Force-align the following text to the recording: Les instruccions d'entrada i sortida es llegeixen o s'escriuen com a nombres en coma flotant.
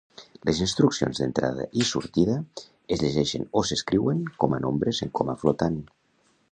Les 0.49 0.59
instruccions 0.65 1.19
d'entrada 1.23 1.67
i 1.83 1.85
sortida 1.91 2.39
es 2.97 3.05
llegeixen 3.05 3.47
o 3.61 3.65
s'escriuen 3.71 4.27
com 4.45 4.59
a 4.59 4.63
nombres 4.67 5.05
en 5.07 5.15
coma 5.21 5.39
flotant. 5.45 5.81